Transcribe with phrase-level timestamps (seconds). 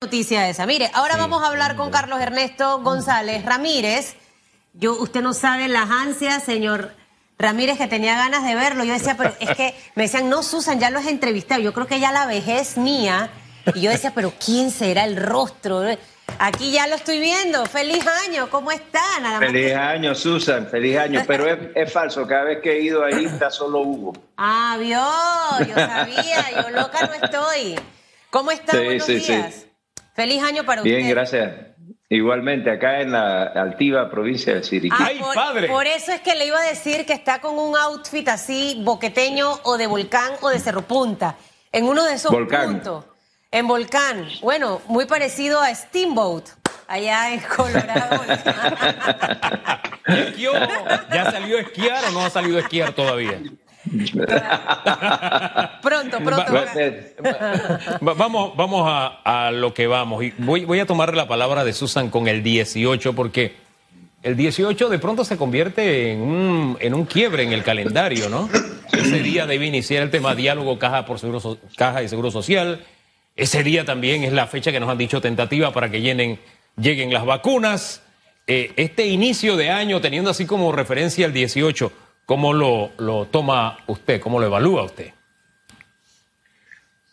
[0.00, 0.64] noticia esa.
[0.64, 4.14] Mire, ahora vamos a hablar con Carlos Ernesto González Ramírez.
[4.72, 6.92] Yo, usted no sabe las ansias, señor
[7.36, 8.84] Ramírez, que tenía ganas de verlo.
[8.84, 11.60] Yo decía, pero es que me decían, no, Susan, ya lo has entrevistado.
[11.60, 13.30] Yo creo que ya la vejez mía.
[13.74, 15.82] Y yo decía, pero ¿quién será el rostro?
[16.38, 17.66] Aquí ya lo estoy viendo.
[17.66, 19.40] Feliz año, ¿cómo están?
[19.40, 21.24] feliz año, Susan, feliz año.
[21.26, 24.12] Pero es, es, falso, cada vez que he ido ahí está solo Hugo.
[24.36, 27.80] Ah, vio, yo sabía, yo loca no estoy.
[28.30, 28.84] ¿Cómo están?
[28.84, 29.67] Buenos días.
[30.18, 30.96] Feliz año para usted.
[30.96, 31.52] Bien, gracias.
[32.08, 34.96] Igualmente, acá en la altiva provincia de Siriquí.
[34.98, 35.68] ¡Ay, por, padre!
[35.68, 39.60] Por eso es que le iba a decir que está con un outfit así, boqueteño
[39.62, 41.36] o de volcán o de cerro punta.
[41.70, 43.04] En uno de esos puntos.
[43.52, 44.26] En volcán.
[44.42, 46.48] Bueno, muy parecido a Steamboat,
[46.88, 48.24] allá en Colorado.
[51.12, 53.40] ¿Ya salió a esquiar o no ha salido a esquiar todavía?
[56.16, 58.14] pronto, pronto.
[58.16, 60.24] vamos vamos a, lo que vamos.
[60.24, 63.54] Y voy, voy a tomar la palabra de Susan con el 18 porque
[64.22, 68.48] el 18 de pronto se convierte en un, en un quiebre en el calendario, ¿no?
[68.92, 72.84] Ese día debe iniciar el tema diálogo caja, por seguro, caja y seguro social.
[73.36, 76.40] Ese día también es la fecha que nos han dicho tentativa para que llenen,
[76.76, 78.02] lleguen las vacunas.
[78.46, 81.92] Eh, este inicio de año, teniendo así como referencia el 18,
[82.28, 84.20] ¿Cómo lo, lo toma usted?
[84.20, 85.14] ¿Cómo lo evalúa usted?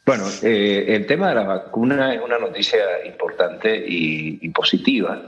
[0.05, 5.19] Bueno, eh, el tema de la vacuna es una noticia importante y, positiva.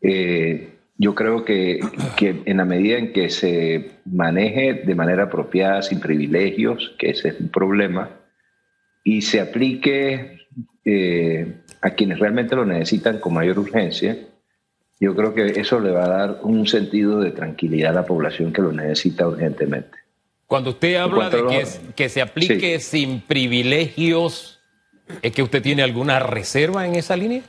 [0.00, 1.78] Eh, yo creo que,
[2.18, 7.40] en la medida en que se maneje de manera apropiada, sin privilegios, que ese es
[7.40, 8.08] un problema,
[9.04, 10.46] y se aplique
[10.84, 14.16] eh, a quienes realmente lo necesitan con mayor urgencia,
[14.98, 18.50] yo creo que eso le va a dar un sentido de tranquilidad a la población
[18.50, 20.07] que lo necesita urgentemente.
[20.48, 24.60] Cuando usted habla de que, que, se aplique sin privilegios,
[25.22, 27.42] ¿es que usted tiene alguna reserva en esa línea?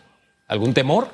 [0.48, 1.08] ¿Algún temor?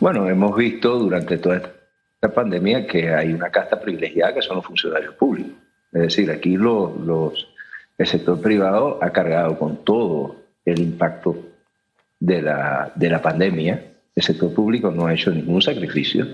[0.00, 4.66] Bueno, hemos visto durante toda esta pandemia que hay una casta privilegiada que son los
[4.66, 5.52] funcionarios públicos.
[5.92, 7.48] Es decir, aquí los, los,
[7.98, 11.36] el sector privado ha cargado con todo el impacto
[12.20, 13.82] de la, de la pandemia
[14.14, 16.26] el sector público no ha hecho ningún sacrificio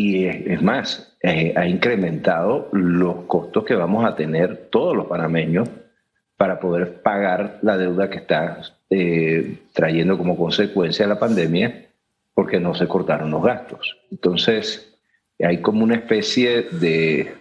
[0.00, 5.68] y es, más, eh, ha incrementado los costos que vamos a tener todos los panameños
[6.36, 8.60] para poder pagar la deuda que está
[8.90, 11.86] eh, trayendo como consecuencia la pandemia
[12.32, 13.96] porque no se cortaron los gastos.
[14.12, 14.96] Entonces,
[15.40, 17.34] hay como una especie de,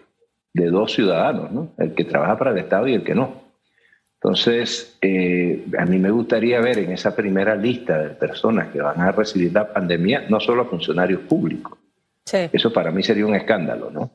[0.52, 1.74] de dos ciudadanos, ¿no?
[1.78, 3.40] el que trabaja para el Estado y el que no.
[4.16, 9.00] Entonces, eh, a mí me gustaría ver en esa primera lista de personas que van
[9.00, 11.78] a recibir la pandemia no solo a funcionarios públicos.
[12.34, 14.10] Eso para mí sería un escándalo, ¿no?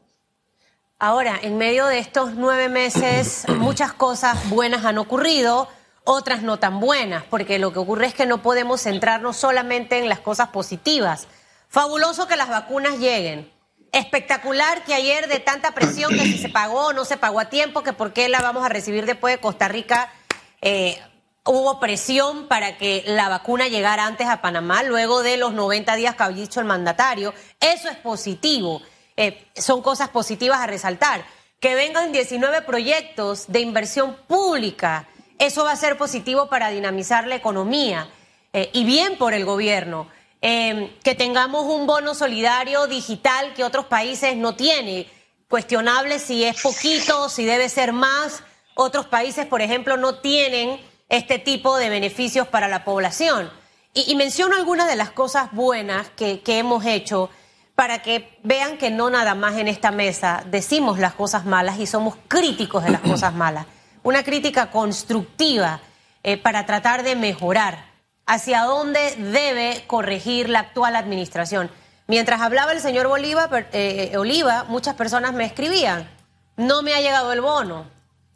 [0.99, 5.69] Ahora, en medio de estos nueve meses, muchas cosas buenas han ocurrido,
[6.05, 10.09] otras no tan buenas, porque lo que ocurre es que no podemos centrarnos solamente en
[10.09, 11.29] las cosas positivas.
[11.69, 13.51] Fabuloso que las vacunas lleguen,
[13.93, 17.47] espectacular que ayer de tanta presión que si se pagó o no se pagó a
[17.47, 20.13] tiempo, que por qué la vamos a recibir después de Costa Rica,
[20.61, 21.01] eh,
[21.45, 26.15] hubo presión para que la vacuna llegara antes a Panamá, luego de los 90 días
[26.15, 27.35] que había dicho el mandatario.
[27.61, 28.83] Eso es positivo,
[29.17, 31.25] eh, son cosas positivas a resaltar.
[31.61, 35.09] Que vengan 19 proyectos de inversión pública,
[35.39, 38.09] eso va a ser positivo para dinamizar la economía
[38.53, 40.09] eh, y bien por el gobierno.
[40.45, 45.07] Em, que tengamos un bono solidario digital que otros países no tienen.
[45.49, 48.43] Cuestionable si es poquito, si debe ser más.
[48.75, 50.81] Otros países, por ejemplo, no tienen
[51.13, 53.51] este tipo de beneficios para la población.
[53.93, 57.29] Y, menciono algunas de las cosas buenas que, hemos hecho
[57.75, 61.87] para que vean que no nada más en esta mesa decimos las cosas malas y
[61.87, 63.67] somos críticos de las cosas malas.
[64.03, 65.81] Una crítica constructiva
[66.23, 67.85] eh, para tratar de mejorar
[68.25, 71.71] hacia dónde debe corregir la actual administración.
[72.07, 76.09] Mientras hablaba el señor Bolívar, eh, Oliva, muchas personas me escribían,
[76.57, 77.85] no me ha llegado el bono,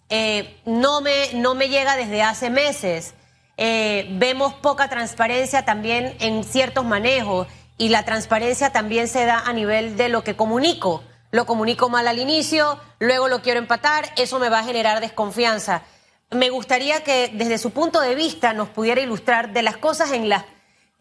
[0.08, 3.14] eh, no, me, no me llega desde hace meses,
[3.56, 7.46] vemos poca transparencia también en ciertos manejos
[7.78, 11.02] y la transparencia también se da a nivel de lo que comunico.
[11.30, 15.82] Lo comunico mal al inicio, luego lo quiero empatar, eso me va a generar desconfianza
[16.30, 20.28] me gustaría que desde su punto de vista nos pudiera ilustrar de las cosas en
[20.28, 20.44] las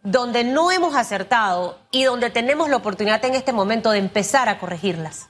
[0.03, 4.59] donde no hemos acertado y donde tenemos la oportunidad en este momento de empezar a
[4.59, 5.29] corregirlas.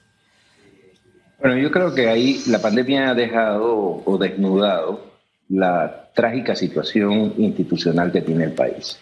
[1.46, 5.14] Bueno, yo creo que ahí la pandemia ha dejado o desnudado
[5.48, 9.00] la trágica situación institucional que tiene el país.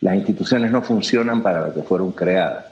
[0.00, 2.66] Las instituciones no funcionan para lo que fueron creadas.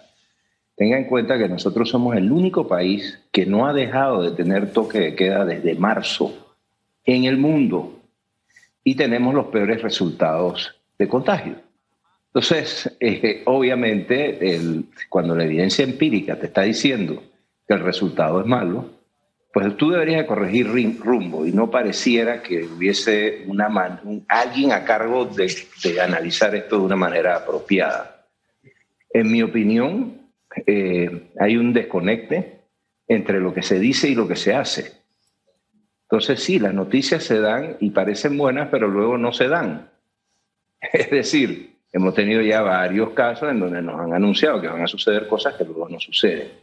[0.77, 4.73] Tenga en cuenta que nosotros somos el único país que no ha dejado de tener
[4.73, 6.55] toque de queda desde marzo
[7.05, 7.99] en el mundo
[8.85, 11.57] y tenemos los peores resultados de contagio.
[12.29, 17.21] Entonces, eh, obviamente, el, cuando la evidencia empírica te está diciendo
[17.75, 18.91] el resultado es malo,
[19.53, 20.67] pues tú deberías corregir
[20.99, 23.67] rumbo y no pareciera que hubiese una
[24.29, 25.55] alguien a cargo de,
[25.85, 28.27] de, analizar esto de una manera apropiada.
[29.11, 30.23] En mi opinión,
[30.67, 32.61] eh, hay un desconecte
[33.07, 34.93] entre lo que se dice y lo que se hace.
[36.05, 39.91] Entonces sí, las noticias se dan y parecen buenas, pero luego no se dan.
[40.93, 44.87] Es decir, hemos tenido ya varios casos en donde nos han anunciado que van a
[44.87, 46.62] suceder cosas que luego no suceden.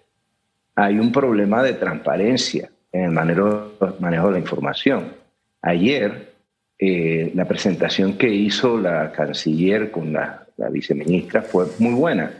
[0.75, 5.13] Hay un problema de transparencia en el manejo, de la información.
[5.61, 6.33] Ayer,
[6.77, 12.31] eh, la presentación que hizo la canciller con la, viceministra fue muy buena.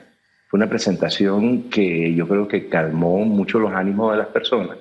[0.47, 4.77] Fue una presentación que yo creo que calmó mucho los ánimos de las personas.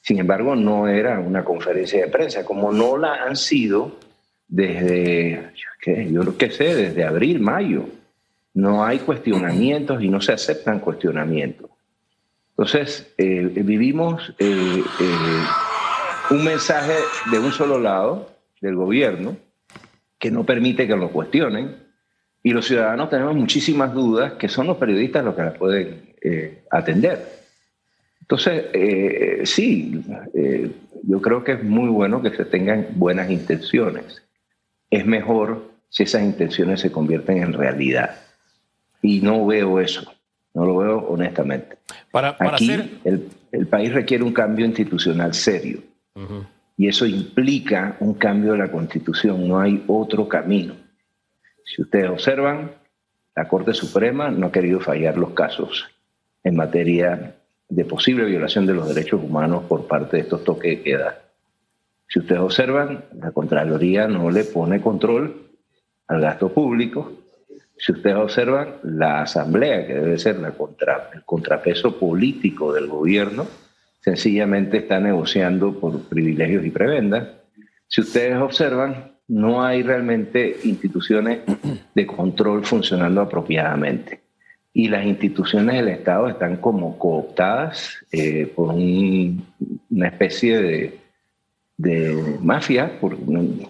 [0.00, 3.98] Sin embargo, no era una conferencia de prensa, como no la han sido
[4.46, 5.52] desde,
[5.84, 7.86] yo creo que sé, desde abril, mayo.
[8.54, 11.67] No hay cuestionamientos y no se aceptan cuestionamientos.
[12.58, 15.44] Entonces, eh, vivimos eh, eh,
[16.30, 16.94] un mensaje
[17.30, 19.36] de un solo lado del gobierno
[20.18, 21.76] que no permite que lo cuestionen
[22.42, 26.16] y los ciudadanos tenemos muchísimas dudas que son los periodistas los que las pueden
[26.68, 27.24] atender.
[28.22, 30.02] Entonces, sí,
[31.04, 34.24] yo creo que es muy bueno que se tengan buenas intenciones.
[34.90, 38.16] Es mejor si esas intenciones se convierten en realidad.
[39.00, 40.12] Y no veo eso.
[40.58, 41.78] No lo veo honestamente.
[42.10, 42.72] Para, Aquí
[43.04, 45.82] el, país requiere un cambio institucional serio.
[46.76, 49.46] Y eso implica un cambio de la constitución.
[49.46, 50.74] No hay otro camino.
[51.64, 52.72] Si ustedes observan,
[53.36, 55.86] la Corte Suprema no ha querido fallar los casos
[56.42, 57.36] en materia
[57.68, 61.22] de posible violación de los derechos humanos por parte de estos toques de queda.
[62.08, 65.52] Si ustedes observan, la Contraloría no le pone control
[66.08, 67.12] al gasto público
[67.78, 73.46] si ustedes observan, la Asamblea, que debe ser el contrapeso político del gobierno,
[74.00, 77.28] sencillamente está negociando por privilegios y prebendas.
[77.86, 81.40] Si ustedes observan, no hay realmente instituciones
[81.94, 84.22] de control funcionando apropiadamente.
[84.72, 90.98] Y las instituciones del Estado están como cooptadas eh, por una especie de,
[92.42, 92.98] mafia,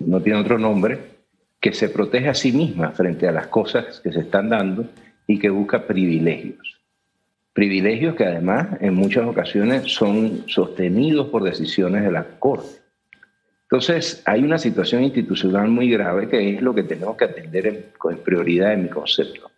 [0.00, 1.17] no tiene otro nombre,
[1.60, 4.86] que se protege a sí misma frente a las cosas que se están dando
[5.26, 6.80] y que busca privilegios.
[7.52, 12.78] Privilegios que además en muchas ocasiones son sostenidos por decisiones de la Corte.
[13.62, 18.16] Entonces hay una situación institucional muy grave que es lo que tenemos que atender con
[18.18, 19.50] prioridad en mi concepto.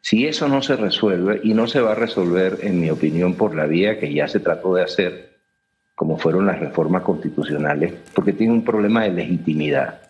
[0.00, 3.54] Si eso no se resuelve y no se va a resolver, en mi opinión, por
[3.54, 5.36] la vía que ya se trató de hacer,
[5.94, 10.07] como fueron las reformas constitucionales, porque tiene un problema de legitimidad.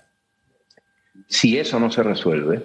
[1.28, 2.62] Si eso no se resuelve,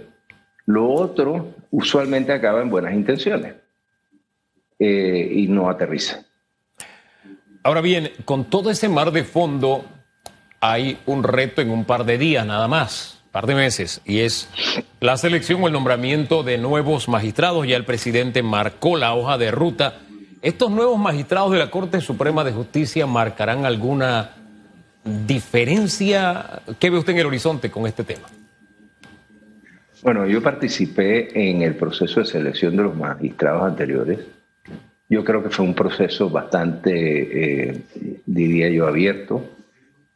[0.65, 3.55] lo otro usualmente acaba en buenas intenciones
[4.79, 6.25] eh, y no aterriza.
[7.61, 9.85] Ahora bien, con todo ese mar de fondo
[10.61, 14.49] hay un reto en un par de días nada más, par de meses, y es
[15.01, 17.67] la selección o el nombramiento de nuevos magistrados.
[17.67, 19.99] Ya el presidente marcó la hoja de ruta.
[20.41, 24.31] ¿Estos nuevos magistrados de la Corte Suprema de Justicia marcarán alguna
[25.03, 26.61] diferencia?
[26.79, 28.27] ¿Qué ve usted en el horizonte con este tema?
[30.03, 34.19] Bueno, yo participé en el proceso de selección de los magistrados anteriores.
[35.09, 37.81] Yo creo que fue un proceso bastante, eh,
[38.25, 39.45] diría yo, abierto.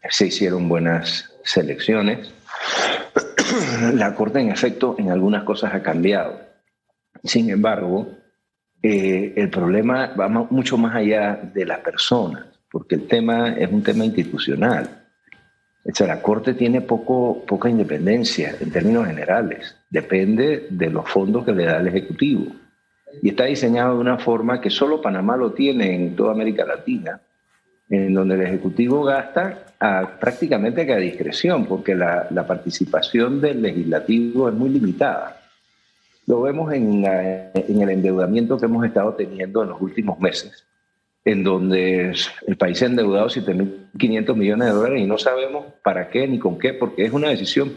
[0.10, 2.34] Se hicieron buenas selecciones.
[3.94, 6.38] La Corte, en efecto, en algunas cosas ha cambiado.
[7.24, 8.12] Sin embargo,
[8.84, 13.84] eh, el problema va mucho más allá de las personas, porque el tema es un
[13.84, 15.07] tema institucional
[16.00, 19.76] la Corte tiene poco, poca independencia en términos generales.
[19.90, 22.52] Depende de los fondos que le da el Ejecutivo.
[23.22, 27.22] Y está diseñado de una forma que solo Panamá lo tiene en toda América Latina,
[27.90, 29.64] en donde el Ejecutivo gasta
[30.20, 35.42] prácticamente a discreción, porque la, participación del legislativo es muy limitada.
[36.26, 40.67] Lo vemos en el endeudamiento que hemos estado teniendo en los últimos meses
[41.28, 42.14] en donde
[42.48, 46.40] el país se ha endeudado 7.500 millones de dólares y no sabemos para qué ni
[46.40, 47.74] con qué, porque es una decisión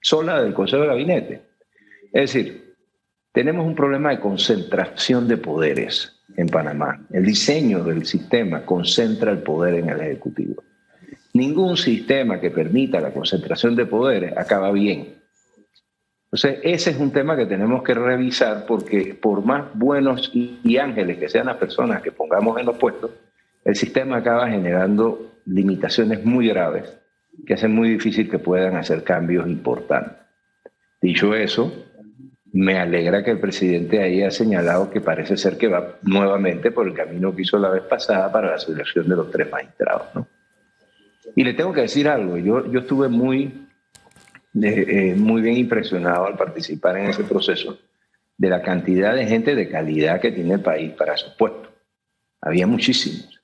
[0.00, 1.42] sola del Consejo de Gabinete.
[2.12, 2.76] Es decir,
[3.32, 7.04] tenemos un problema de concentración de poderes en Panamá.
[7.10, 10.62] El diseño del sistema concentra el poder en el Ejecutivo.
[11.32, 15.14] Ningún sistema que permita la concentración de poderes acaba bien.
[16.32, 21.18] Entonces, ese es un tema que tenemos que revisar porque por más buenos y, ángeles
[21.18, 23.10] que sean las personas que pongamos en los puestos,
[23.66, 26.98] el sistema acaba generando limitaciones muy graves
[27.46, 30.16] que hacen muy difícil que puedan hacer cambios importantes.
[31.02, 31.70] Dicho eso,
[32.54, 36.94] me alegra que el presidente haya señalado que parece ser que va nuevamente por el
[36.94, 40.06] camino que hizo la vez pasada para la selección de los tres magistrados.
[40.14, 40.26] ¿no?
[41.36, 43.66] Y le tengo que decir algo, yo, yo estuve muy,
[44.60, 47.78] eh, muy bien impresionado al participar en ese proceso
[48.36, 51.70] de la cantidad de gente de calidad que tiene el país para su puesto.
[52.40, 53.40] Había muchísimos.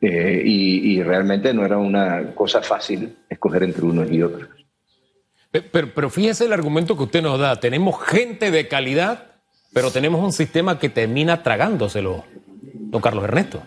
[0.00, 4.48] Eh, y, y realmente no era una cosa fácil escoger entre unos y otros.
[5.50, 7.58] Pero, pero fíjese el argumento que usted nos da.
[7.60, 9.26] Tenemos gente de calidad,
[9.72, 12.24] pero tenemos un sistema que termina tragándoselo,
[12.72, 13.62] don Carlos Ernesto.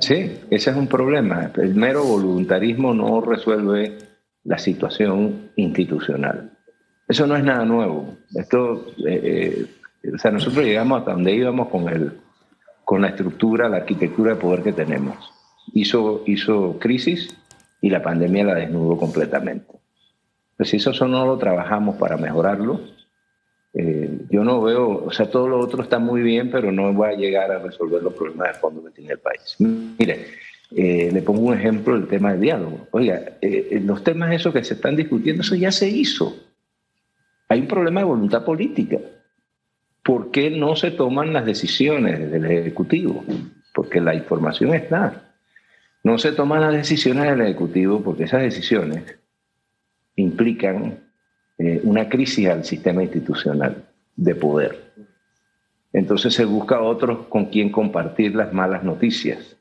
[0.00, 1.50] Sí, ese es un problema.
[1.56, 3.98] El mero voluntarismo no resuelve
[4.44, 6.52] la situación institucional.
[7.08, 8.16] Eso no es nada nuevo.
[8.34, 9.66] Esto, eh,
[10.02, 12.12] eh, o sea, nosotros llegamos hasta donde íbamos con el,
[12.84, 15.16] con la estructura, la arquitectura de poder que tenemos.
[15.72, 17.36] Hizo, hizo crisis
[17.80, 19.72] y la pandemia la desnudó completamente.
[20.56, 22.80] Pues si eso no lo trabajamos para mejorarlo,
[23.74, 27.08] eh, yo no veo, o sea, todo lo otro está muy bien, pero no va
[27.08, 29.56] a llegar a resolver los problemas de fondo que tiene el país.
[29.58, 30.26] Mire,
[30.76, 32.88] eh, le pongo un ejemplo, el tema del diálogo.
[32.90, 36.36] Oiga, eh, los temas esos que se están discutiendo, eso ya se hizo.
[37.48, 38.98] Hay un problema de voluntad política.
[40.02, 43.24] ¿Por qué no se toman las decisiones del Ejecutivo?
[43.72, 45.32] Porque la información está.
[46.02, 49.18] No se toman las decisiones del Ejecutivo porque esas decisiones
[50.16, 50.98] implican
[51.58, 53.84] eh, una crisis al sistema institucional
[54.16, 54.92] de poder.
[55.92, 59.53] Entonces se busca otros con quien compartir las malas noticias,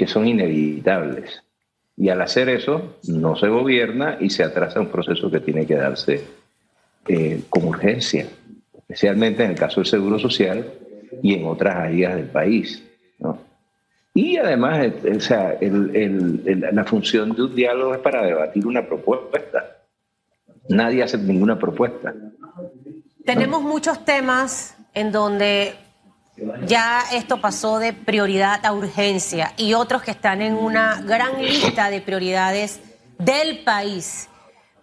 [0.00, 1.42] que son inevitables.
[1.94, 5.74] Y al hacer eso, no se gobierna y se atrasa un proceso que tiene que
[5.74, 6.24] darse
[7.06, 8.26] eh, con urgencia,
[8.78, 10.72] especialmente en el caso del Seguro Social
[11.22, 12.82] y en otras áreas del país.
[14.14, 19.82] Y además, eh, o sea, la función de un diálogo es para debatir una propuesta.
[20.70, 22.14] Nadie hace ninguna propuesta.
[23.26, 25.74] Tenemos muchos temas en donde
[26.66, 31.90] ya esto pasó de prioridad a urgencia y otros que están en una gran lista
[31.90, 32.80] de prioridades
[33.18, 34.28] del país.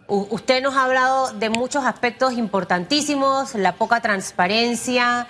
[0.08, 5.28] usted nos ha hablado de muchos aspectos importantísimos, la poca transparencia,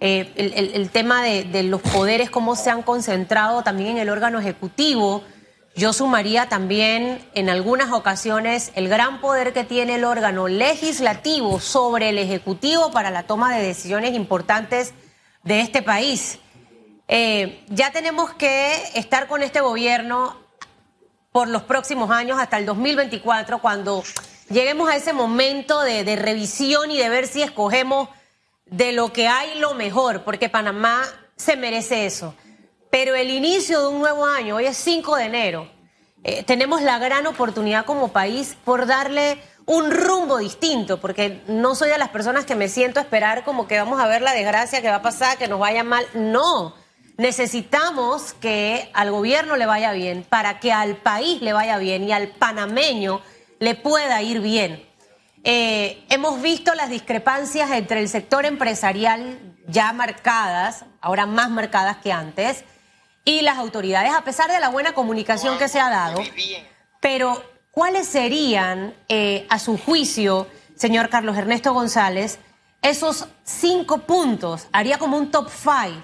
[0.00, 0.32] eh,
[0.74, 5.22] el, tema de, los poderes, cómo se han concentrado también en el órgano ejecutivo.
[5.74, 12.10] Yo sumaría también en algunas ocasiones el gran poder que tiene el órgano legislativo sobre
[12.10, 14.92] el ejecutivo para la toma de decisiones importantes
[15.48, 16.38] de este país.
[17.08, 20.36] Eh, ya tenemos que estar con este gobierno
[21.32, 24.04] por los próximos años hasta el 2024, cuando
[24.50, 28.10] lleguemos a ese momento de revisión y de ver si escogemos
[28.66, 31.02] de lo que hay lo mejor, porque Panamá
[31.36, 32.34] se merece eso.
[32.90, 35.70] Pero el inicio de un nuevo año, hoy es 5 de enero,
[36.24, 39.38] eh, tenemos la gran oportunidad como país por darle
[39.68, 43.68] un rumbo distinto, porque no soy de las personas que me siento a esperar como
[43.68, 46.06] que vamos a ver la desgracia que va a pasar, que nos vaya mal.
[46.14, 46.74] No,
[47.18, 52.12] necesitamos que al gobierno le vaya bien, para que al país le vaya bien y
[52.12, 53.20] al panameño
[53.58, 54.88] le pueda ir bien.
[55.44, 62.10] Eh, hemos visto las discrepancias entre el sector empresarial ya marcadas, ahora más marcadas que
[62.10, 62.64] antes,
[63.22, 66.22] y las autoridades, a pesar de la buena comunicación que se ha dado.
[67.00, 72.38] Pero, ¿cuáles serían, eh, a su juicio, señor Carlos Ernesto González,
[72.82, 74.68] esos cinco puntos?
[74.72, 76.02] Haría como un top five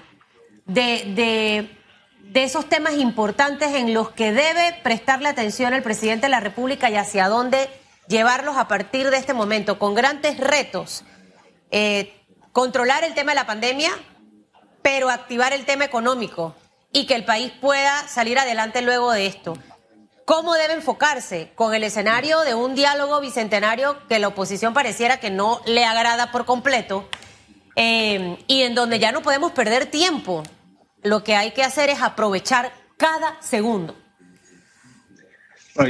[0.65, 1.69] de,
[2.21, 6.89] de esos temas importantes en los que debe prestarle atención el presidente de la República
[6.89, 7.69] y hacia dónde
[8.07, 11.03] llevarlos a partir de este momento con grandes retos.
[11.71, 12.13] Eh,
[12.51, 13.91] controlar el tema de la pandemia,
[14.81, 16.55] pero activar el tema económico
[16.91, 19.57] y que el país pueda salir adelante luego de esto.
[20.25, 21.51] ¿Cómo debe enfocarse?
[21.53, 26.31] Con el escenario de un diálogo bicentenario que la oposición pareciera que no le agrada
[26.31, 27.07] por completo
[27.75, 30.41] eh, y en donde ya no podemos perder tiempo.
[31.03, 33.95] Lo que hay que hacer es aprovechar cada segundo.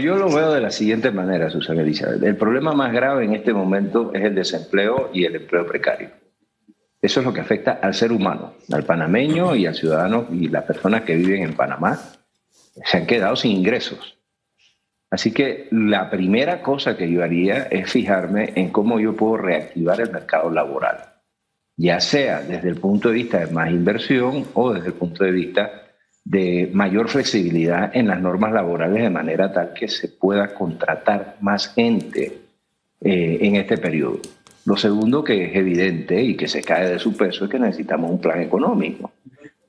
[0.02, 2.22] Yo lo veo de la siguiente manera, Susana Elizabeth.
[2.22, 6.10] El problema más grave en este momento es el desempleo y el empleo precario.
[7.02, 10.66] Eso es lo que afecta al ser humano, al panameño y al ciudadano y las
[10.66, 11.98] personas que viven en Panamá.
[12.84, 14.15] Se han quedado sin ingresos.
[15.10, 20.02] Así que la primera cosa que yo haría es fijarme en cómo yo puedo reactivar
[20.02, 20.98] el mercado laboral,
[21.78, 25.32] ya sea desde el punto de vista de más inversión o desde el punto de
[25.32, 25.72] vista
[26.24, 31.74] de mayor flexibilidad en las normas laborales de manera tal que se pueda contratar más
[31.74, 32.40] gente
[33.00, 34.20] eh, en este periodo.
[34.66, 38.10] Lo segundo que es evidente y que se cae de su peso es que necesitamos
[38.10, 39.12] un plan económico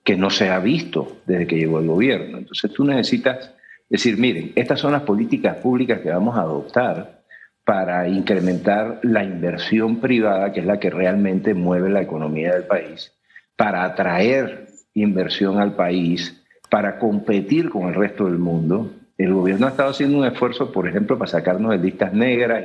[0.02, 2.38] que no se ha visto desde que llegó el gobierno.
[2.38, 3.50] Entonces tú necesitas
[3.88, 7.22] decir, miren, estas son las políticas públicas que vamos a adoptar
[7.64, 13.12] para incrementar la inversión privada, que es la que realmente mueve la economía del país,
[13.56, 18.92] para atraer inversión al país, para competir con el resto del mundo.
[19.18, 22.64] El gobierno ha estado haciendo un esfuerzo, por ejemplo, para sacarnos de listas negras,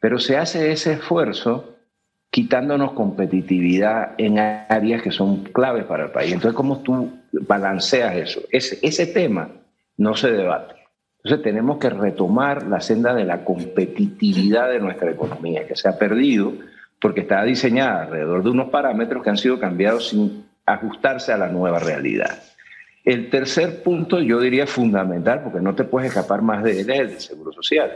[0.00, 1.76] pero se hace ese esfuerzo
[2.30, 6.32] quitándonos competitividad en áreas que son claves para el país.
[6.32, 8.40] Entonces, ¿cómo tú balanceas eso?
[8.50, 9.48] Ese, ese tema
[9.98, 10.74] no se debate.
[11.22, 15.98] Entonces, tenemos que retomar la senda de la competitividad de nuestra economía, que se ha
[15.98, 16.54] perdido
[17.00, 21.48] porque está diseñada alrededor de unos parámetros que han sido cambiados sin ajustarse a la
[21.48, 22.42] nueva realidad.
[23.04, 27.00] El tercer punto, yo diría fundamental, porque no te puedes escapar más de él, es
[27.00, 27.90] el seguro social.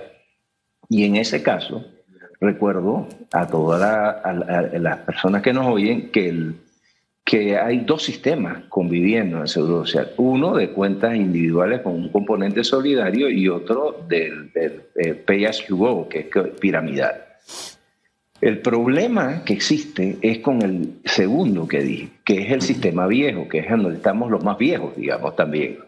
[0.88, 1.84] Y en ese caso,
[2.40, 4.20] recuerdo a todas
[4.80, 6.56] las personas que nos oyen que, el,
[7.24, 10.12] que hay dos sistemas conviviendo en el Seguro Social.
[10.16, 15.76] Uno de cuentas individuales con un componente solidario y otro del, del, Pay As You
[15.76, 17.14] Go, que es piramidal.
[18.40, 23.48] El problema que existe es con el segundo que dije, que es el sistema viejo,
[23.48, 25.78] que es donde estamos los más viejos, digamos, también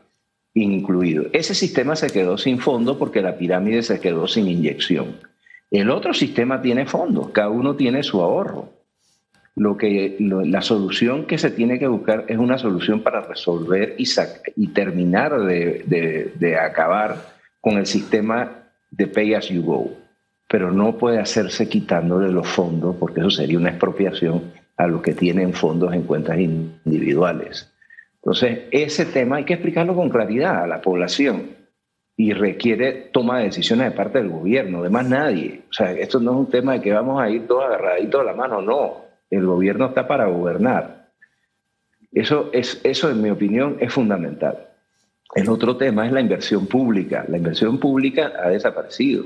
[0.55, 1.27] incluido.
[1.33, 5.17] Ese sistema se quedó sin fondo porque la pirámide se quedó sin inyección.
[5.71, 8.69] El otro sistema tiene fondos, cada uno tiene su ahorro.
[9.57, 14.05] Lo que, la solución que se tiene que buscar es una solución para resolver y,
[14.57, 19.91] y terminar de, acabar con el sistema de pay as you go.
[20.49, 25.15] Pero no puede hacerse quitándole los fondos, porque eso sería una expropiación a los que
[25.15, 27.73] tienen fondos en cuentas individuales.
[28.17, 31.65] Entonces, ese tema hay que explicarlo con claridad a la población
[32.17, 35.63] y requiere toma de decisiones de parte del gobierno, de más nadie.
[35.69, 38.27] O sea, esto no es un tema de que vamos a ir todos agarraditos de
[38.27, 39.05] la mano, no.
[39.35, 41.11] El gobierno está para gobernar.
[42.13, 44.69] Eso, es, eso, en mi opinión, es fundamental.
[45.35, 47.25] El otro tema es la inversión pública.
[47.29, 49.25] La inversión pública ha desaparecido.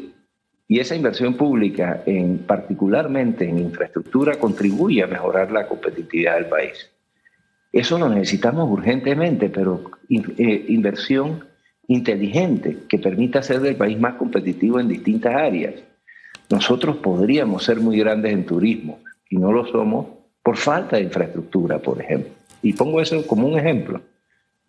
[0.66, 6.90] Y esa inversión pública, en, particularmente en infraestructura, contribuye a mejorar la competitividad del país.
[7.70, 11.44] Eso lo necesitamos urgentemente, pero eh, inversión
[11.86, 15.74] inteligente que permita hacer del país más competitivo en distintas áreas.
[16.50, 20.06] Nosotros podríamos ser muy grandes en turismo y no lo somos
[20.42, 22.32] por falta de infraestructura, por ejemplo.
[22.62, 24.00] Y pongo eso como un ejemplo.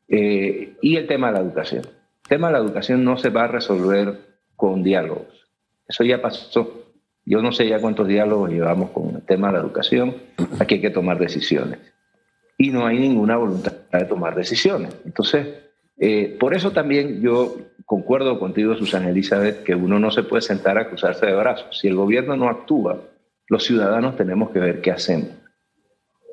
[0.07, 1.83] Eh, y el tema de la educación.
[1.85, 4.19] El tema de la educación no se va a resolver
[4.55, 5.47] con diálogos.
[5.87, 6.85] Eso ya pasó.
[7.25, 10.15] Yo no sé ya cuántos diálogos llevamos con el tema de la educación.
[10.59, 11.79] Aquí hay que tomar decisiones.
[12.57, 14.93] Y no hay ninguna voluntad de tomar decisiones.
[15.05, 15.47] Entonces,
[15.97, 20.77] eh, por eso también yo concuerdo contigo, Susana Elizabeth, que uno no se puede sentar
[20.77, 21.79] a cruzarse de brazos.
[21.79, 23.01] Si el gobierno no actúa,
[23.49, 25.29] los ciudadanos tenemos que ver qué hacemos.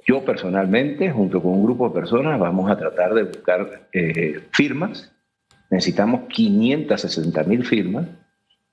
[0.06, 5.12] Yo personalmente, junto con un grupo de personas, vamos a tratar de buscar eh, firmas.
[5.70, 8.06] Necesitamos 560 mil firmas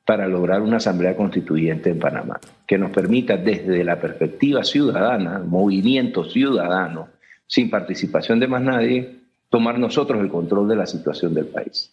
[0.06, 6.26] para lograr una asamblea constituyente en Panamá, que nos permita desde la perspectiva ciudadana, movimiento
[6.26, 7.08] ciudadano,
[7.48, 11.92] sin participación de más nadie, tomar nosotros el control de la situación del país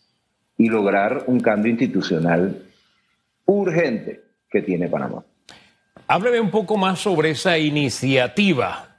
[0.58, 2.62] y lograr un cambio institucional
[3.46, 5.24] urgente que tiene Panamá.
[6.06, 8.96] Hábleme un poco más sobre esa iniciativa,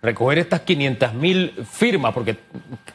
[0.00, 2.38] recoger estas 500 mil firmas, porque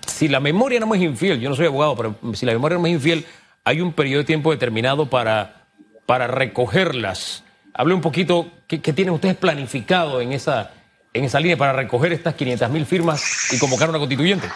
[0.07, 2.77] si la memoria no me es infiel, yo no soy abogado, pero si la memoria
[2.77, 3.25] no me es infiel,
[3.63, 5.67] hay un periodo de tiempo determinado para,
[6.05, 7.43] para recogerlas.
[7.73, 10.71] Hable un poquito, ¿qué, qué tienen ustedes planificado en esa,
[11.13, 14.47] en esa línea para recoger estas 500 mil firmas y convocar una constituyente?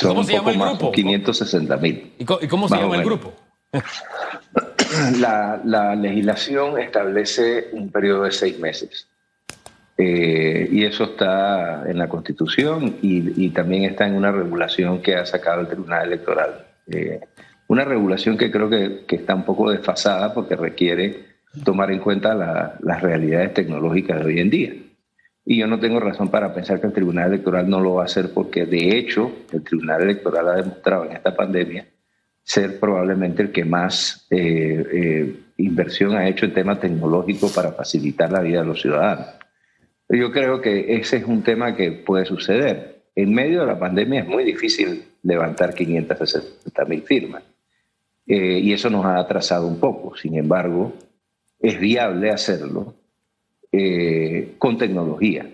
[0.00, 0.92] ¿Cómo se llama el grupo?
[0.92, 2.14] 560 mil.
[2.18, 3.34] ¿Y cómo, se llama el grupo?
[5.20, 9.08] La, legislación establece un periodo de seis meses.
[9.96, 15.26] Eh, y eso está en la Constitución y, también está en una regulación que ha
[15.26, 16.66] sacado el Tribunal Electoral.
[16.90, 17.20] Eh,
[17.68, 21.32] una regulación que creo que, está un poco desfasada porque requiere
[21.64, 22.34] tomar en cuenta
[22.80, 24.74] las realidades tecnológicas de hoy en día.
[25.44, 28.06] Y yo no tengo razón para pensar que el Tribunal Electoral no lo va a
[28.06, 31.86] hacer porque de hecho el Tribunal Electoral ha demostrado en esta pandemia
[32.42, 38.30] ser probablemente el que más eh, eh, inversión ha hecho en temas tecnológicos para facilitar
[38.32, 39.26] la vida de los ciudadanos.
[40.08, 43.02] Yo creo que ese es un tema que puede suceder.
[43.14, 47.42] En medio de la pandemia es muy difícil levantar 560 mil firmas
[48.26, 50.16] eh, y eso nos ha atrasado un poco.
[50.16, 50.92] Sin embargo,
[51.60, 52.94] es viable hacerlo
[53.70, 55.48] eh, con tecnología.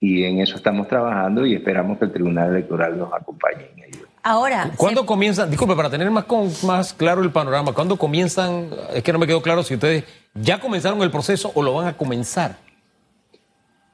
[0.00, 4.07] Y en eso estamos trabajando y esperamos que el Tribunal Electoral nos acompañe en ello.
[4.28, 4.72] Ahora.
[4.76, 5.48] ¿Cuándo comienzan?
[5.48, 8.68] Disculpe, para tener más, con, más claro el panorama, ¿cuándo comienzan?
[8.92, 11.88] Es que no me quedó claro si ustedes ya comenzaron el proceso o lo van
[11.88, 12.56] a comenzar.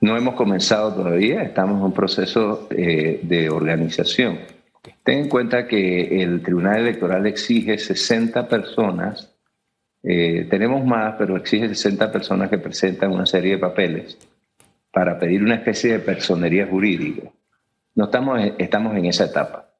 [0.01, 4.41] No hemos comenzado todavía, estamos en un proceso eh, de organización.
[5.05, 9.31] Ten en cuenta que el Tribunal Electoral exige 60 personas
[10.07, 14.19] Eh, tenemos más, pero exige 60 personas que presentan una serie de papeles
[14.93, 17.31] para pedir una especie de personería jurídica.
[17.95, 19.74] No estamos, estamos en esa etapa.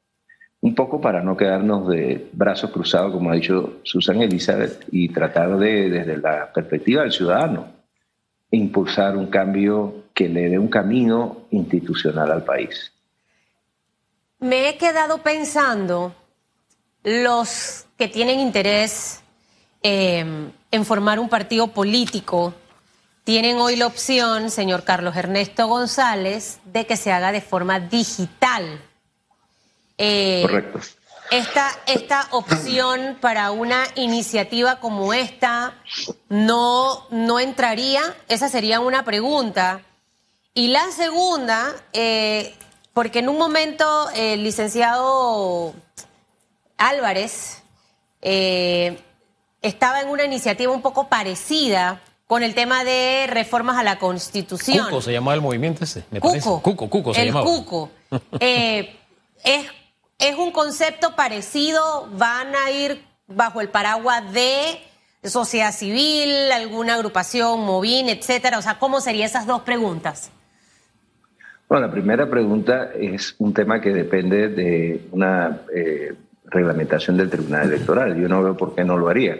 [0.65, 5.59] Un poco para no quedarnos de brazos cruzados, como ha dicho Susan Elizabeth, y tratar
[5.59, 7.67] de, desde la perspectiva del ciudadano,
[8.51, 12.91] impulsar un cambio que le dé un camino institucional al país.
[14.39, 16.15] Me he quedado pensando,
[17.03, 19.21] los que tienen interés
[19.83, 22.55] em, en formar un partido político
[23.25, 28.81] tienen hoy la opción, señor Carlos Ernesto González, de que se haga de forma digital.
[29.99, 30.81] Eh, Correcto.
[31.31, 35.75] Esta, esta opción para una iniciativa como esta
[36.29, 39.81] no, no entraría, esa sería una pregunta.
[40.53, 42.55] Y la segunda, eh,
[42.93, 45.75] porque en un momento el licenciado
[46.77, 47.63] Álvarez
[48.23, 48.99] eh,
[49.63, 54.87] estaba en una iniciativa un poco parecida con el tema de reformas a la Constitución.
[54.87, 56.49] Cuco se llamaba el movimiento ese, me Cuco, parece.
[56.63, 57.47] Cuco, Cuco se el llamaba.
[57.47, 57.91] Cuco.
[58.39, 58.97] Eh,
[59.43, 59.67] es,
[60.29, 64.79] es un concepto parecido, van a ir bajo el paraguas de
[65.23, 68.59] sociedad civil, alguna agrupación, Movin, etcétera.
[68.59, 70.31] O sea, ¿cómo serían esas dos preguntas?
[71.69, 76.15] Bueno, la primera pregunta es un tema que depende de una eh,
[76.47, 78.17] reglamentación del Tribunal Electoral.
[78.17, 79.37] Yo no veo por qué no lo haría.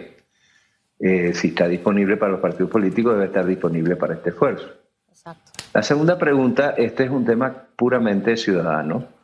[0.99, 4.67] Eh, si está disponible para los partidos políticos, debe estar disponible para este esfuerzo.
[5.09, 5.51] Exacto.
[5.73, 9.14] La segunda pregunta, este es un tema puramente ciudadano.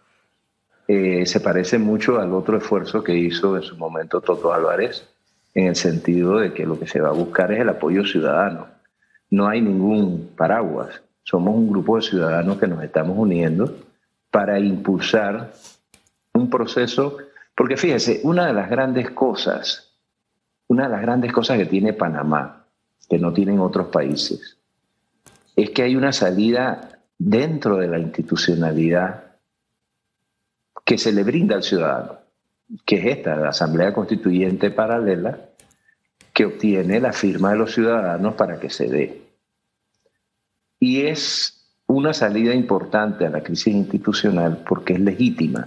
[0.94, 5.08] Eh, se parece mucho al otro esfuerzo que hizo en su momento Toto Álvarez,
[5.54, 8.68] en el sentido de que lo que se va a buscar es el apoyo ciudadano.
[9.30, 11.02] No hay ningún paraguas.
[11.24, 13.74] Somos un grupo de ciudadanos que nos estamos uniendo
[14.32, 15.54] para impulsar
[16.34, 17.18] un proceso,
[17.56, 19.92] porque fíjese, una de las grandes cosas
[20.72, 22.66] una de las grandes cosas que tiene Panamá,
[23.10, 24.58] que no tienen otros países,
[25.54, 29.31] es que hay una salida dentro de la institucionalidad
[30.92, 32.18] que se le brinda al ciudadano,
[32.86, 35.40] que es esta, la Asamblea Constituyente Paralela,
[36.34, 39.22] que obtiene la firma de los ciudadanos para que se dé.
[40.82, 45.64] Y es una salida importante a la crisis institucional porque es legítima,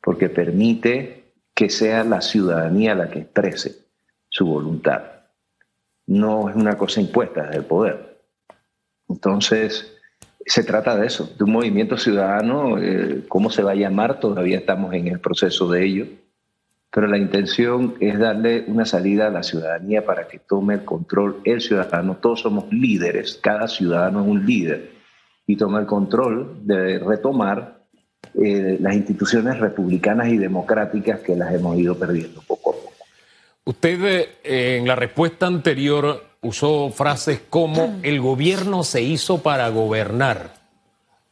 [0.00, 3.74] porque permite que sea la ciudadanía la que exprese
[4.28, 5.02] su voluntad.
[6.06, 8.22] No es una cosa impuesta desde el poder.
[9.08, 9.95] Entonces,
[10.46, 14.58] se trata de eso, de un movimiento ciudadano, eh, cómo se va a llamar, todavía
[14.58, 16.06] estamos en el proceso de ello,
[16.92, 21.40] pero la intención es darle una salida a la ciudadanía para que tome el control
[21.44, 22.16] el ciudadano.
[22.16, 24.92] Todos somos líderes, cada ciudadano es un líder
[25.48, 27.80] y toma el control de retomar
[28.34, 32.92] eh, las instituciones republicanas y democráticas que las hemos ido perdiendo poco a poco.
[33.64, 40.54] Usted eh, en la respuesta anterior usó frases como el gobierno se hizo para gobernar.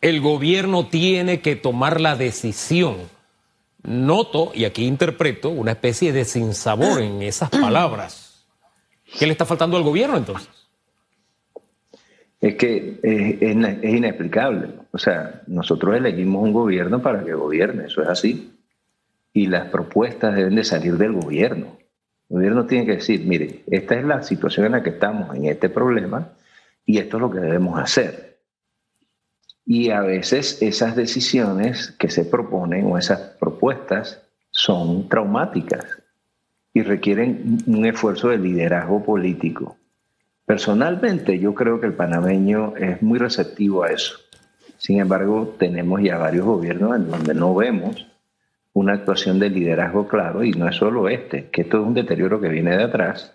[0.00, 2.96] El gobierno tiene que tomar la decisión.
[3.83, 8.44] Noto, y aquí interpreto, una especie de sinsabor en esas palabras.
[9.18, 10.48] ¿Qué le está faltando al gobierno entonces?
[12.40, 14.70] Es que es, es inexplicable.
[14.92, 18.53] O sea, nosotros elegimos un gobierno para que gobierne, eso es así.
[19.33, 21.79] Y las propuestas deben de salir del gobierno.
[22.34, 25.44] El gobierno tiene que decir, mire, esta es la situación en la que estamos, en
[25.44, 26.32] este problema,
[26.84, 28.40] y esto es lo que debemos hacer.
[29.64, 34.20] Y a veces esas decisiones que se proponen o esas propuestas
[34.50, 35.84] son traumáticas
[36.72, 39.76] y requieren un esfuerzo de liderazgo político.
[40.44, 44.16] Personalmente yo creo que el panameño es muy receptivo a eso.
[44.76, 48.08] Sin embargo, tenemos ya varios gobiernos en donde no vemos
[48.74, 52.40] una actuación de liderazgo claro y no es solo este, que esto es un deterioro
[52.40, 53.32] que viene de atrás,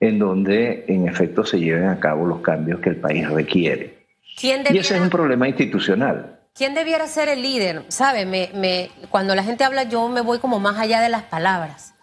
[0.00, 4.06] en donde en efecto se lleven a cabo los cambios que el país requiere.
[4.42, 6.40] y ese es un problema institucional.
[6.52, 7.84] ¿Quién debiera ser el líder?
[7.88, 8.26] ¿Sabe?
[8.26, 11.94] Me, me, cuando la gente habla yo me voy como más allá de las palabras.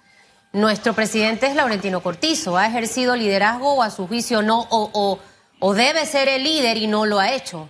[0.53, 2.57] Nuestro presidente es Laurentino Cortizo.
[2.57, 4.61] ¿Ha ejercido liderazgo o a su juicio no?
[4.69, 5.19] O, o,
[5.59, 7.69] o debe ser el líder y no lo ha hecho?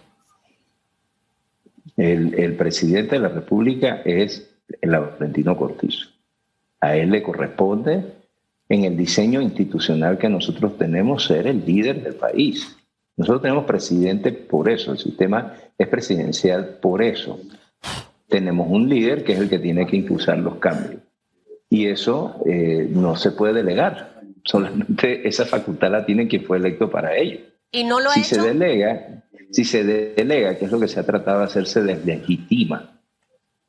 [1.97, 4.46] El, el presidente de la República es
[4.81, 6.07] el Laurentino Cortizo.
[6.79, 8.03] A él le corresponde,
[8.69, 12.77] en el diseño institucional que nosotros tenemos, ser el líder del país.
[13.15, 17.39] Nosotros tenemos presidente por eso, el sistema es presidencial por eso.
[18.27, 21.01] Tenemos un líder que es el que tiene que impulsar los cambios.
[21.69, 24.21] Y eso eh, no se puede delegar.
[24.43, 27.39] Solamente esa facultad la tiene quien fue electo para ello.
[27.71, 28.41] ¿Y no lo ha si hecho?
[28.41, 31.83] se delega, si se delega, que es lo que se ha tratado de hacer, se
[31.83, 32.96] deslegitima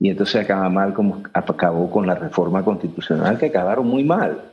[0.01, 4.53] y entonces acaba mal como acabó con la reforma constitucional, que acabaron muy mal.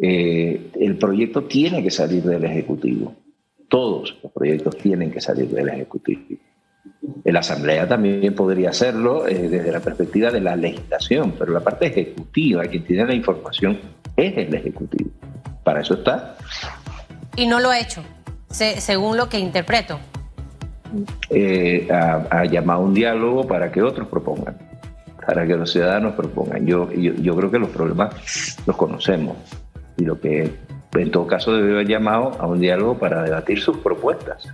[0.00, 3.14] eh, el proyecto tiene que salir del Ejecutivo.
[3.68, 6.38] Todos los proyectos tienen que salir del Ejecutivo.
[7.24, 11.86] La Asamblea también podría hacerlo eh, desde la perspectiva de la legislación, pero la parte
[11.86, 13.78] ejecutiva, quien tiene la información,
[14.16, 15.10] es el Ejecutivo.
[15.64, 16.36] Para eso está.
[17.36, 18.02] Y no lo ha hecho,
[18.48, 19.98] según lo que interpreto.
[21.30, 24.56] Eh, ha, llamado un diálogo para que otros propongan,
[25.28, 26.64] para que los ciudadanos propongan.
[26.64, 29.36] Yo, yo, yo creo que los problemas los conocemos
[29.98, 30.54] y lo que
[30.94, 34.48] en todo caso debe haber llamado a un diálogo para debatir sus propuestas.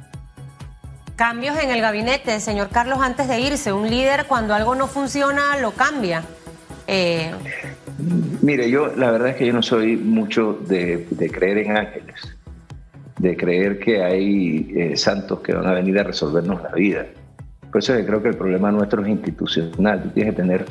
[1.14, 3.72] Cambios en el gabinete, señor Carlos, antes de irse.
[3.72, 6.24] Un líder cuando algo no funciona lo cambia.
[6.88, 7.30] Eh,
[8.42, 12.36] Mire, yo la verdad es que yo no soy mucho de, creer en ángeles,
[13.20, 17.06] de creer que hay eh, santos que van a venir a resolvernos la vida.
[17.74, 20.00] Por eso creo que el problema nuestro es institucional.
[20.00, 20.64] Tú tienes que tener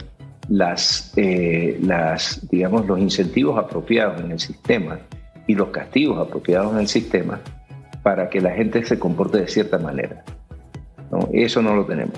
[0.47, 4.99] las, eh, las, digamos, los incentivos apropiados en el sistema
[5.45, 7.41] y los castigos apropiados en el sistema
[8.03, 10.23] para que la gente se comporte de cierta manera.
[11.11, 11.27] ¿no?
[11.33, 12.15] Eso no lo tenemos.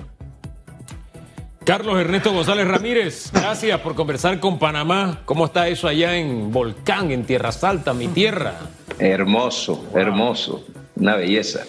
[1.63, 5.21] Carlos Ernesto González Ramírez, gracias por conversar con Panamá.
[5.25, 8.53] ¿Cómo está eso allá en Volcán, en Tierra Salta, mi tierra?
[8.99, 10.63] Hermoso, hermoso,
[10.95, 11.63] una belleza.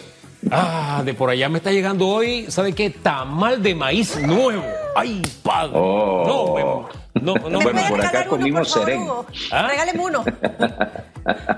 [0.51, 2.91] Ah, de por allá me está llegando hoy, ¿sabe qué?
[2.91, 4.65] Tamal de maíz nuevo.
[4.95, 5.73] ¡Ay, padre!
[5.75, 6.89] Oh.
[7.15, 7.61] No, no, no.
[7.61, 9.09] Bueno, por acá comimos serén.
[9.51, 9.69] ¿Ah?
[9.69, 10.25] Regáleme uno.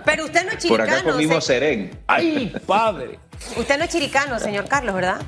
[0.05, 0.69] Pero usted no es chiricano.
[0.69, 1.91] Por acá comimos serén.
[2.07, 3.19] ¡Ay, padre!
[3.57, 5.21] Usted no es chiricano, señor Carlos, ¿verdad?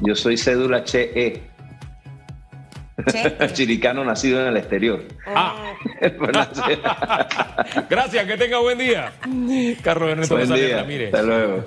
[0.00, 1.42] Yo soy cédula CHE.
[3.06, 3.36] Che.
[3.52, 5.04] Chiricano nacido en el exterior.
[5.26, 5.72] Ah.
[7.90, 9.12] Gracias, que tenga buen día.
[9.82, 11.14] Carlos Ernesto González Ramírez.
[11.14, 11.64] Hasta luego.